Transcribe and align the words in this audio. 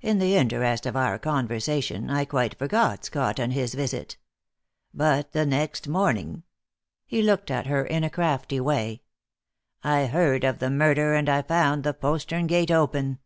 In 0.00 0.18
the 0.18 0.34
interest 0.34 0.86
of 0.86 0.96
our 0.96 1.18
conversation, 1.18 2.08
I 2.08 2.24
quite 2.24 2.58
forgot 2.58 3.04
Scott 3.04 3.38
and 3.38 3.52
his 3.52 3.74
visit. 3.74 4.16
But 4.94 5.32
the 5.32 5.44
next 5.44 5.86
morning" 5.86 6.42
he 7.04 7.20
looked 7.20 7.50
at 7.50 7.66
her 7.66 7.84
in 7.84 8.02
a 8.02 8.08
crafty 8.08 8.60
way 8.60 9.02
"I 9.84 10.06
heard 10.06 10.42
of 10.42 10.60
the 10.60 10.70
murder, 10.70 11.12
and 11.14 11.28
I 11.28 11.42
found 11.42 11.84
the 11.84 11.92
postern 11.92 12.46
gate 12.46 12.70
open." 12.70 13.18